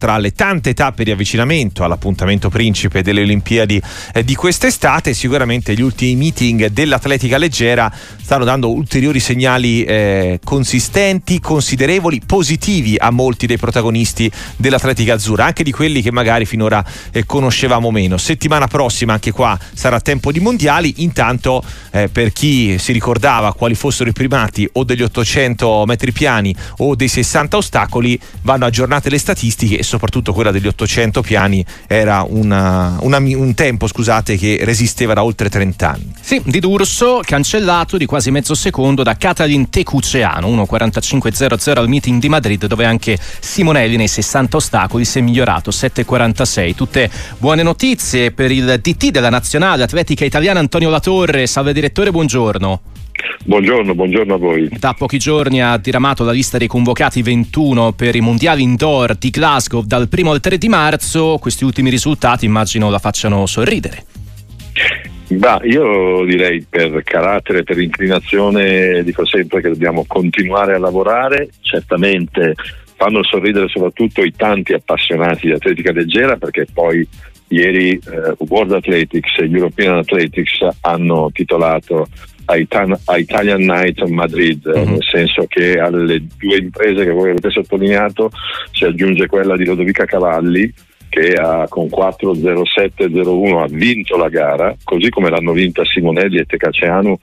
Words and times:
tra 0.00 0.16
le 0.16 0.30
tante 0.30 0.74
tappe 0.74 1.02
di 1.02 1.10
avvicinamento 1.10 1.82
all'appuntamento 1.82 2.48
principe 2.50 3.02
delle 3.02 3.22
Olimpiadi 3.22 3.82
eh, 4.12 4.22
di 4.22 4.36
quest'estate, 4.36 5.12
sicuramente 5.12 5.74
gli 5.74 5.80
ultimi 5.80 6.14
meeting 6.14 6.66
dell'atletica 6.66 7.36
leggera 7.36 7.92
stanno 8.22 8.44
dando 8.44 8.70
ulteriori 8.70 9.18
segnali 9.18 9.82
eh, 9.82 10.38
consistenti, 10.44 11.40
considerevoli, 11.40 12.22
positivi 12.24 12.94
a 12.96 13.10
molti 13.10 13.46
dei 13.48 13.56
protagonisti 13.56 14.30
dell'atletica 14.54 15.14
azzurra, 15.14 15.46
anche 15.46 15.64
di 15.64 15.72
quelli 15.72 16.00
che 16.00 16.12
magari 16.12 16.46
finora 16.46 16.84
eh, 17.10 17.26
conoscevamo 17.26 17.90
meno. 17.90 18.18
Settimana 18.18 18.68
prossima 18.68 19.14
anche 19.14 19.32
qua 19.32 19.58
sarà 19.72 19.98
tempo 19.98 20.30
di 20.30 20.38
mondiali, 20.38 20.94
intanto 20.98 21.60
eh, 21.90 22.08
per 22.08 22.32
chi 22.32 22.78
si 22.78 22.92
ricordava 22.92 23.52
quali 23.52 23.74
fossero 23.74 24.08
i 24.08 24.12
primati 24.12 24.68
o 24.74 24.84
degli 24.84 25.02
800 25.02 25.82
metri 25.86 26.12
piani 26.12 26.54
o 26.76 26.94
dei 26.94 27.08
60 27.08 27.56
ostacoli, 27.56 28.16
vanno 28.42 28.64
aggiornate 28.64 29.10
le 29.10 29.18
statistiche 29.18 29.86
soprattutto 29.88 30.32
quella 30.32 30.50
degli 30.50 30.66
800 30.66 31.22
piani 31.22 31.64
era 31.86 32.24
una, 32.28 32.98
una, 33.00 33.16
un 33.18 33.54
tempo 33.54 33.86
scusate, 33.86 34.36
che 34.36 34.60
resisteva 34.62 35.14
da 35.14 35.24
oltre 35.24 35.48
30 35.48 35.90
anni. 35.90 36.12
Sì, 36.20 36.40
di 36.44 36.60
D'Urso 36.60 37.20
cancellato 37.24 37.96
di 37.96 38.06
quasi 38.06 38.30
mezzo 38.30 38.54
secondo 38.54 39.02
da 39.02 39.16
Catalin 39.16 39.70
Tecuceano 39.70 40.48
1.45.00 40.48 41.78
al 41.78 41.88
meeting 41.88 42.20
di 42.20 42.28
Madrid 42.28 42.66
dove 42.66 42.84
anche 42.84 43.18
Simonelli 43.40 43.96
nei 43.96 44.08
60 44.08 44.56
ostacoli 44.58 45.04
si 45.04 45.18
è 45.18 45.22
migliorato 45.22 45.70
7.46. 45.70 46.74
Tutte 46.74 47.10
buone 47.38 47.62
notizie 47.62 48.30
per 48.32 48.50
il 48.50 48.78
DT 48.82 49.10
della 49.10 49.30
nazionale 49.30 49.82
atletica 49.82 50.24
italiana 50.24 50.60
Antonio 50.60 50.90
Latorre. 50.90 51.46
Salve 51.46 51.72
direttore, 51.72 52.10
buongiorno. 52.10 52.97
Buongiorno, 53.44 53.94
buongiorno, 53.94 54.34
a 54.34 54.36
voi. 54.38 54.68
Da 54.78 54.94
pochi 54.94 55.18
giorni 55.18 55.62
ha 55.62 55.76
diramato 55.78 56.24
la 56.24 56.32
lista 56.32 56.58
dei 56.58 56.66
convocati 56.66 57.22
21 57.22 57.92
per 57.92 58.14
i 58.14 58.20
mondiali 58.20 58.62
indoor 58.62 59.16
di 59.16 59.30
Glasgow 59.30 59.82
dal 59.82 60.08
1 60.10 60.30
al 60.30 60.40
3 60.40 60.58
di 60.58 60.68
marzo. 60.68 61.38
Questi 61.40 61.64
ultimi 61.64 61.90
risultati 61.90 62.44
immagino 62.44 62.90
la 62.90 62.98
facciano 62.98 63.46
sorridere. 63.46 64.04
Bah, 65.28 65.60
io 65.62 66.24
direi 66.24 66.64
per 66.68 67.02
carattere, 67.04 67.62
per 67.62 67.78
inclinazione, 67.78 69.02
dico 69.04 69.26
sempre 69.26 69.60
che 69.60 69.68
dobbiamo 69.68 70.04
continuare 70.06 70.74
a 70.74 70.78
lavorare. 70.78 71.48
Certamente 71.60 72.54
fanno 72.96 73.22
sorridere 73.22 73.68
soprattutto 73.68 74.22
i 74.22 74.32
tanti 74.36 74.72
appassionati 74.72 75.46
di 75.46 75.52
atletica 75.52 75.92
leggera 75.92 76.36
perché 76.36 76.66
poi 76.72 77.06
ieri 77.48 77.92
eh, 77.92 78.34
World 78.48 78.72
Athletics 78.72 79.38
e 79.38 79.48
European 79.50 79.98
Athletics 79.98 80.66
hanno 80.80 81.30
titolato 81.32 82.08
a, 82.50 82.56
Itan- 82.56 82.98
a 83.04 83.18
Italian 83.18 83.60
Night 83.60 84.02
Madrid, 84.06 84.66
mm-hmm. 84.66 84.90
nel 84.92 85.02
senso 85.02 85.44
che 85.46 85.78
alle 85.78 86.26
due 86.38 86.56
imprese 86.56 87.04
che 87.04 87.10
voi 87.10 87.30
avete 87.30 87.50
sottolineato 87.50 88.30
si 88.72 88.84
aggiunge 88.84 89.26
quella 89.26 89.56
di 89.56 89.64
Lodovica 89.64 90.04
Cavalli 90.04 90.72
che 91.10 91.32
ha, 91.32 91.66
con 91.68 91.86
4-0-7-0-1 91.86 93.62
ha 93.62 93.66
vinto 93.68 94.16
la 94.16 94.28
gara, 94.28 94.74
così 94.82 95.08
come 95.10 95.30
l'hanno 95.30 95.52
vinta 95.52 95.84
Simonelli 95.84 96.38
e 96.38 96.44
Tecaceanu 96.44 97.18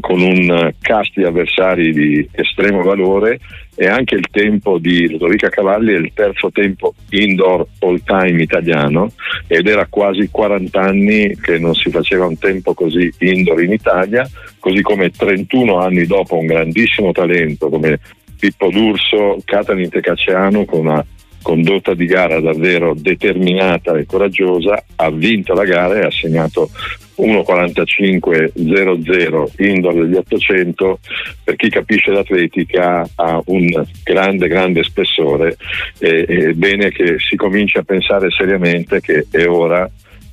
con 0.00 0.20
un 0.20 0.72
cast 0.80 1.12
di 1.14 1.22
avversari 1.22 1.92
di 1.92 2.28
estremo 2.32 2.82
valore 2.82 3.38
e 3.76 3.86
anche 3.86 4.16
il 4.16 4.26
tempo 4.28 4.78
di 4.78 5.08
Ludovica 5.08 5.48
Cavalli 5.50 5.92
è 5.92 5.98
il 5.98 6.10
terzo 6.12 6.50
tempo 6.50 6.94
indoor 7.10 7.64
all 7.78 8.02
time 8.02 8.42
italiano 8.42 9.12
ed 9.48 9.66
era 9.66 9.86
quasi 9.86 10.28
40 10.30 10.80
anni 10.80 11.36
che 11.40 11.58
non 11.58 11.74
si 11.74 11.90
faceva 11.90 12.26
un 12.26 12.38
tempo 12.38 12.74
così 12.74 13.12
indoor 13.18 13.62
in 13.62 13.72
Italia, 13.72 14.28
così 14.60 14.82
come 14.82 15.10
31 15.10 15.78
anni 15.78 16.06
dopo 16.06 16.36
un 16.36 16.46
grandissimo 16.46 17.10
talento 17.10 17.68
come 17.68 17.98
Pippo 18.38 18.70
D'Urso, 18.70 19.38
Catalin 19.44 19.88
Tecaceano 19.88 20.64
con 20.64 20.86
una 20.86 21.04
condotta 21.42 21.94
di 21.94 22.04
gara 22.04 22.40
davvero 22.40 22.94
determinata 22.94 23.96
e 23.96 24.04
coraggiosa, 24.04 24.84
ha 24.96 25.10
vinto 25.10 25.54
la 25.54 25.64
gara 25.64 25.94
e 25.98 26.04
ha 26.04 26.10
segnato 26.10 26.70
1.45.00 27.18 29.48
indoor 29.56 29.94
degli 29.94 30.14
800 30.14 31.00
per 31.44 31.56
chi 31.56 31.68
capisce 31.68 32.12
l'atletica 32.12 33.06
ha 33.16 33.42
un 33.46 33.68
grande 34.04 34.48
grande 34.48 34.82
spessore 34.82 35.56
e 35.98 36.24
è 36.24 36.52
bene 36.52 36.90
che 36.90 37.16
si 37.18 37.36
cominci 37.36 37.76
a 37.78 37.82
pensare 37.82 38.30
seriamente 38.30 39.00
che 39.00 39.26
è 39.30 39.46
ora 39.46 39.86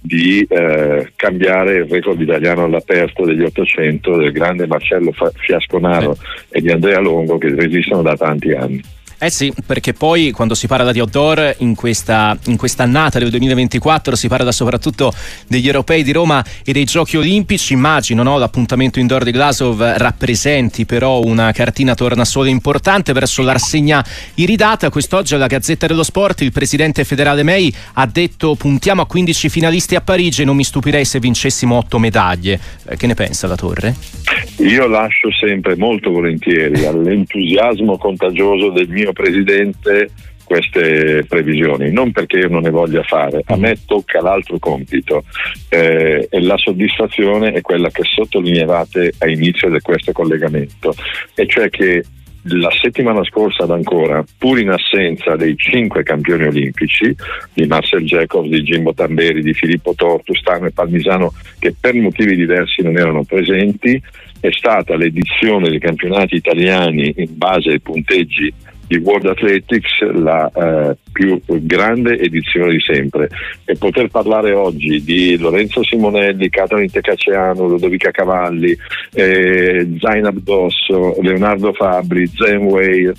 di 0.06 0.46
eh, 0.47 1.12
cambiare 1.16 1.78
il 1.78 1.85
record 1.85 2.22
italiano 2.22 2.66
all'aperto 2.66 3.25
degli 3.25 3.41
800 3.41 4.17
del 4.17 4.31
grande 4.31 4.67
Marcello 4.67 5.12
Fiasconaro 5.12 6.16
e 6.50 6.62
di 6.62 6.69
Andrea 6.69 7.00
Longo 7.00 7.40
che 7.40 7.56
resistono 7.56 8.03
da 8.03 8.16
tanti 8.16 8.52
anni. 8.52 8.81
Eh 9.18 9.30
sì, 9.30 9.53
perché 9.66 9.94
poi 9.94 10.31
quando 10.31 10.56
si 10.56 10.68
parla 10.68 10.92
di 10.92 11.00
outdoor 11.00 11.56
in 11.59 11.74
questa, 11.74 12.38
in 12.46 12.58
annata 12.78 13.18
del 13.18 13.30
2024 13.30 14.16
si 14.16 14.28
parla 14.28 14.52
soprattutto 14.52 15.14
degli 15.48 15.68
europei 15.68 16.03
di 16.03 16.12
Roma 16.12 16.44
e 16.64 16.74
dei 16.74 16.84
giochi 16.84 17.16
olimpici. 17.16 17.74
Immagino 17.74 18.24
no, 18.24 18.38
l'appuntamento 18.38 19.00
indoor 19.00 19.24
di 19.24 19.31
Glasgow 19.31 19.78
rappresenti 19.78 20.86
però 20.86 21.22
una 21.22 21.52
cartina 21.53 21.96
tornasole 21.96 22.50
importante 22.50 23.14
verso 23.14 23.42
l'arsegna 23.42 24.06
iridata. 24.36 24.90
Quest'oggi 24.90 25.36
alla 25.36 25.47
Gazzetta 25.47 25.88
dello 25.88 26.03
Sport 26.03 26.42
il 26.42 26.52
presidente 26.52 27.06
federale 27.06 27.44
May 27.44 27.74
ha 27.94 28.06
detto 28.06 28.56
puntiamo 28.56 29.02
a 29.02 29.08
15 29.08 29.50
finalisti 29.50 29.96
a 29.96 30.02
Parigi 30.02 30.42
e 30.42 30.46
non 30.46 30.58
mi 30.58 30.64
stupirei 30.66 31.06
se 31.06 31.20
vincessimo 31.20 31.78
8 31.78 32.00
medaglie. 32.00 32.59
Eh, 32.90 32.97
che 32.97 33.08
ne 33.08 33.14
pensa 33.14 33.47
la 33.47 33.56
Torre? 33.56 34.25
Io 34.57 34.88
lascio 34.88 35.31
sempre 35.31 35.75
molto 35.75 36.11
volentieri 36.11 36.85
all'entusiasmo 36.85 37.97
contagioso 37.97 38.71
del 38.71 38.88
mio 38.88 39.11
presidente 39.11 40.09
queste 40.45 41.25
previsioni, 41.27 41.91
non 41.91 42.11
perché 42.11 42.38
io 42.38 42.47
non 42.47 42.61
ne 42.61 42.69
voglia 42.69 43.03
fare, 43.03 43.41
a 43.45 43.57
me 43.57 43.75
tocca 43.85 44.21
l'altro 44.21 44.59
compito 44.59 45.23
eh, 45.69 46.27
e 46.29 46.41
la 46.41 46.57
soddisfazione 46.57 47.51
è 47.51 47.61
quella 47.61 47.89
che 47.89 48.03
sottolineavate 48.03 49.13
a 49.17 49.27
inizio 49.27 49.69
di 49.69 49.79
questo 49.79 50.11
collegamento, 50.11 50.93
e 51.33 51.47
cioè 51.47 51.69
che 51.69 52.03
la 52.47 52.69
settimana 52.72 53.23
scorsa 53.23 53.63
ad 53.63 53.72
ancora, 53.72 54.23
pur 54.38 54.59
in 54.59 54.69
assenza 54.69 55.35
dei 55.35 55.56
cinque 55.57 56.03
campioni 56.03 56.45
olimpici, 56.45 57.16
di 57.53 57.66
Marcel 57.66 58.03
Jacobs, 58.03 58.50
di 58.50 58.61
Jimbo 58.61 58.94
Tamberi, 58.94 59.41
di 59.41 59.53
Filippo 59.53 59.94
Tortu, 59.95 60.35
Stano 60.35 60.67
e 60.67 60.72
Palmisano, 60.72 61.34
che 61.57 61.73
per 61.79 61.95
motivi 61.95 62.35
diversi 62.35 62.84
non 62.84 62.97
erano 62.97 63.23
presenti, 63.23 64.00
è 64.39 64.50
stata 64.51 64.95
l'edizione 64.95 65.69
dei 65.69 65.79
campionati 65.79 66.35
italiani 66.35 67.13
in 67.17 67.35
base 67.35 67.72
ai 67.72 67.79
punteggi 67.79 68.53
di 68.88 68.97
World 68.97 69.25
Athletics 69.25 70.01
la 70.13 70.50
eh, 70.50 70.97
più 71.12 71.41
grande 71.46 72.19
edizione 72.19 72.72
di 72.72 72.79
sempre. 72.79 73.29
E 73.66 73.75
poter 73.78 74.09
parlare 74.09 74.53
oggi 74.53 75.03
di 75.03 75.38
Lorenzo 75.38 75.84
Simonelli, 75.84 76.50
Catalin 76.50 76.90
Tecaceano, 76.90 77.68
Ludovica 77.68 78.12
Cavalli, 78.12 78.78
eh, 79.13 79.88
Zainab 80.00 80.38
Dosso, 80.40 81.16
Leonardo 81.22 81.73
Fabri, 81.73 82.28
Zen 82.28 82.63
Way 82.63 83.12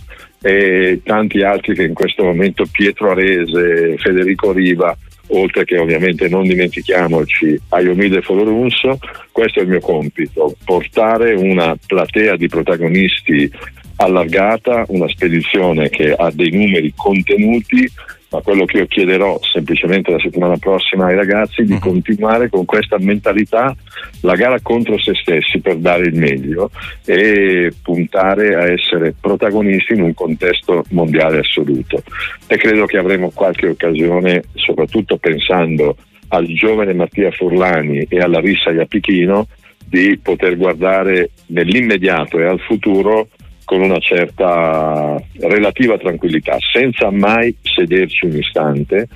e 0.42 1.00
tanti 1.02 1.42
altri 1.42 1.74
che 1.74 1.84
in 1.84 1.94
questo 1.94 2.22
momento 2.22 2.64
Pietro 2.70 3.10
Arese, 3.10 3.96
Federico 3.98 4.52
Riva 4.52 4.96
oltre 5.28 5.64
che 5.64 5.78
ovviamente 5.78 6.28
non 6.28 6.44
dimentichiamoci 6.44 7.58
Ayomide 7.70 8.22
Folorunso, 8.22 8.98
questo 9.32 9.60
è 9.60 9.62
il 9.62 9.70
mio 9.70 9.80
compito, 9.80 10.54
portare 10.64 11.34
una 11.34 11.76
platea 11.84 12.36
di 12.36 12.46
protagonisti 12.48 13.50
allargata, 13.96 14.84
una 14.88 15.08
spedizione 15.08 15.88
che 15.88 16.12
ha 16.12 16.30
dei 16.30 16.50
numeri 16.50 16.92
contenuti, 16.94 17.90
ma 18.30 18.40
quello 18.40 18.64
che 18.64 18.78
io 18.78 18.86
chiederò 18.86 19.38
semplicemente 19.40 20.10
la 20.10 20.18
settimana 20.18 20.56
prossima 20.56 21.06
ai 21.06 21.14
ragazzi 21.14 21.62
è 21.62 21.64
di 21.64 21.74
mhm. 21.74 21.78
continuare 21.78 22.48
con 22.48 22.64
questa 22.64 22.96
mentalità, 22.98 23.74
la 24.22 24.34
gara 24.34 24.60
contro 24.60 24.98
se 24.98 25.14
stessi 25.14 25.60
per 25.60 25.76
dare 25.76 26.06
il 26.06 26.14
meglio 26.14 26.70
e 27.04 27.72
puntare 27.82 28.54
a 28.54 28.70
essere 28.70 29.14
protagonisti 29.18 29.94
in 29.94 30.02
un 30.02 30.14
contesto 30.14 30.84
mondiale 30.90 31.38
assoluto. 31.38 32.02
E 32.46 32.56
credo 32.56 32.86
che 32.86 32.98
avremo 32.98 33.30
qualche 33.30 33.68
occasione, 33.68 34.42
soprattutto 34.54 35.16
pensando 35.16 35.96
al 36.28 36.46
giovane 36.46 36.92
Mattia 36.92 37.30
Furlani 37.30 38.06
e 38.08 38.18
alla 38.18 38.40
Rissa 38.40 38.72
Iapichino, 38.72 39.46
di 39.88 40.18
poter 40.20 40.56
guardare 40.56 41.30
nell'immediato 41.46 42.40
e 42.40 42.44
al 42.44 42.58
futuro 42.58 43.28
con 43.66 43.82
una 43.82 43.98
certa 43.98 45.20
relativa 45.40 45.98
tranquillità, 45.98 46.56
senza 46.72 47.10
mai 47.10 47.54
sederci 47.60 48.26
un 48.26 48.36
istante, 48.36 49.08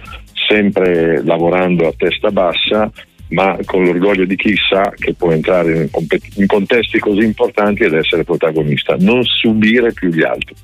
sempre 0.49 1.25
lavorando 1.25 1.87
a 1.87 1.95
testa 1.97 2.31
bassa, 2.31 2.91
ma 3.29 3.57
con 3.65 3.85
l'orgoglio 3.85 4.25
di 4.25 4.35
chi 4.35 4.55
sa 4.69 4.93
che 4.97 5.15
può 5.15 5.31
entrare 5.31 5.89
in, 6.35 6.47
contesti 6.47 6.99
così 6.99 7.25
importanti 7.25 7.85
ed 7.85 7.95
essere 7.95 8.25
protagonista, 8.25 8.97
non 8.99 9.23
subire 9.23 9.93
più 9.93 10.09
gli 10.09 10.25
altri. 10.25 10.55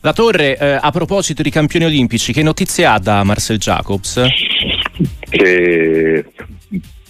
La 0.00 0.12
Torre, 0.12 0.58
eh, 0.58 0.78
a 0.80 0.90
proposito 0.90 1.42
di 1.42 1.50
campioni 1.50 1.84
olimpici, 1.84 2.32
che 2.32 2.42
notizie 2.42 2.86
ha 2.86 2.98
da 2.98 3.22
Marcel 3.22 3.58
Jacobs? 3.58 4.20
Che 5.30 6.24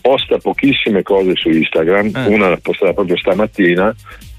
posta 0.03 0.37
pochissime 0.37 1.03
cose 1.03 1.35
su 1.37 1.49
Instagram, 1.49 2.13
eh. 2.15 2.27
una 2.27 2.51
l'ha 2.51 2.59
postata 2.61 2.93
proprio 2.93 3.17
stamattina, 3.17 3.95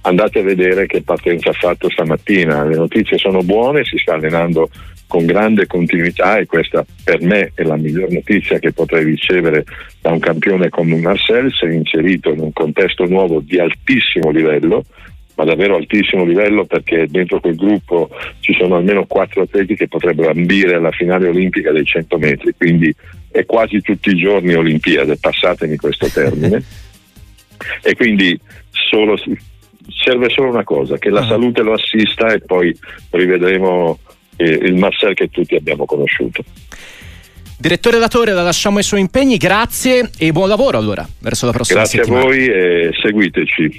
andate 0.09 0.39
a 0.39 0.43
vedere 0.43 0.85
che 0.85 1.01
partenza 1.01 1.49
ha 1.49 1.53
fatto 1.53 1.89
stamattina. 1.89 2.65
Le 2.65 2.75
notizie 2.75 3.17
sono 3.17 3.41
buone, 3.41 3.83
si 3.85 3.97
sta 3.97 4.15
allenando 4.15 4.69
con 5.07 5.25
grande 5.25 5.65
continuità 5.65 6.37
e 6.37 6.45
questa 6.45 6.85
per 7.03 7.21
me 7.21 7.51
è 7.55 7.63
la 7.63 7.77
miglior 7.77 8.11
notizia 8.11 8.59
che 8.59 8.71
potrei 8.71 9.03
ricevere 9.03 9.65
da 10.01 10.11
un 10.11 10.19
campione 10.19 10.69
come 10.69 10.97
Marcel, 10.97 11.51
si 11.51 11.65
è 11.65 11.71
inserito 11.71 12.31
in 12.31 12.39
un 12.39 12.53
contesto 12.53 13.05
nuovo 13.05 13.39
di 13.39 13.59
altissimo 13.59 14.29
livello, 14.29 14.83
ma 15.35 15.45
davvero 15.45 15.77
altissimo 15.77 16.25
livello 16.25 16.65
perché 16.65 17.07
dentro 17.09 17.39
quel 17.39 17.55
gruppo 17.55 18.09
ci 18.39 18.53
sono 18.53 18.75
almeno 18.75 19.05
quattro 19.07 19.41
atleti 19.41 19.75
che 19.75 19.87
potrebbero 19.87 20.29
ambire 20.29 20.75
alla 20.75 20.91
finale 20.91 21.27
olimpica 21.27 21.71
dei 21.71 21.85
100 21.85 22.17
metri, 22.19 22.53
quindi 22.55 22.93
è 23.31 23.45
quasi 23.45 23.81
tutti 23.81 24.09
i 24.09 24.15
giorni 24.15 24.53
Olimpiade, 24.53 25.17
passatemi 25.17 25.75
questo 25.77 26.07
termine. 26.07 26.61
e 27.83 27.95
quindi 27.95 28.39
solo, 28.69 29.17
serve 29.89 30.29
solo 30.29 30.49
una 30.49 30.63
cosa, 30.63 30.97
che 30.97 31.09
la 31.09 31.21
ah. 31.21 31.27
salute 31.27 31.61
lo 31.61 31.73
assista 31.73 32.27
e 32.27 32.39
poi 32.39 32.75
rivedremo 33.11 33.99
il 34.37 34.75
Marcel 34.75 35.13
che 35.15 35.29
tutti 35.29 35.55
abbiamo 35.55 35.85
conosciuto. 35.85 36.43
Direttore 37.57 37.99
Datore, 37.99 38.31
la 38.31 38.41
lasciamo 38.41 38.77
ai 38.77 38.83
suoi 38.83 39.01
impegni, 39.01 39.35
grazie 39.35 40.11
e 40.17 40.31
buon 40.31 40.47
lavoro 40.47 40.77
allora, 40.77 41.05
verso 41.19 41.45
la 41.45 41.51
prossima 41.51 41.79
grazie 41.79 41.99
settimana. 41.99 42.23
Grazie 42.23 42.43
a 42.45 42.55
voi 42.55 42.87
e 42.87 42.91
seguiteci. 43.01 43.77